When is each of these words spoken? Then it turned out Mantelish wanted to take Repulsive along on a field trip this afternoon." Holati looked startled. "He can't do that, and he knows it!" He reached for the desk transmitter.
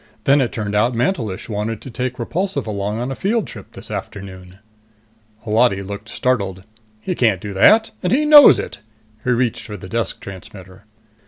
Then 0.23 0.41
it 0.41 0.51
turned 0.51 0.73
out 0.73 0.95
Mantelish 0.95 1.47
wanted 1.47 1.79
to 1.81 1.91
take 1.91 2.17
Repulsive 2.17 2.65
along 2.65 2.99
on 2.99 3.11
a 3.11 3.15
field 3.15 3.45
trip 3.45 3.73
this 3.73 3.91
afternoon." 3.91 4.57
Holati 5.45 5.83
looked 5.83 6.09
startled. 6.09 6.63
"He 6.99 7.13
can't 7.13 7.39
do 7.39 7.53
that, 7.53 7.91
and 8.01 8.11
he 8.11 8.25
knows 8.25 8.57
it!" 8.57 8.79
He 9.23 9.29
reached 9.29 9.63
for 9.67 9.77
the 9.77 9.87
desk 9.87 10.19
transmitter. 10.19 10.85